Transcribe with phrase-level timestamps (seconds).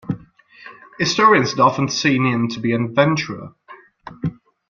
[0.97, 3.53] Historians have often seen him to be an adventurer.